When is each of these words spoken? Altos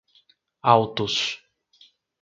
Altos 0.71 1.21